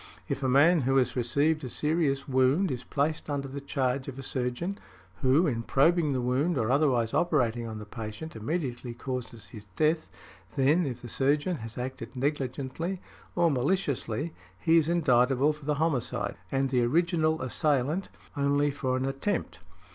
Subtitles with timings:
[0.27, 4.17] If a man who has received a serious wound is placed under the charge of
[4.17, 4.79] a surgeon
[5.21, 10.09] who, in probing the wound or otherwise operating on the patient, immediately causes his death;
[10.55, 12.99] then, if the surgeon has acted negligently,
[13.35, 19.05] or maliciously, he is indictable for the homicide, and the original assailant only for an
[19.05, 19.59] attempt.